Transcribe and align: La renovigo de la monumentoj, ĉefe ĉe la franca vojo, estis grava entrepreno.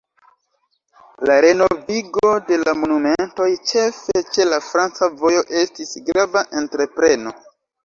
La 1.29 1.35
renovigo 1.45 2.31
de 2.47 2.57
la 2.63 2.73
monumentoj, 2.79 3.51
ĉefe 3.73 4.25
ĉe 4.31 4.49
la 4.55 4.61
franca 4.71 5.13
vojo, 5.23 5.47
estis 5.63 5.95
grava 6.11 6.47
entrepreno. 6.65 7.39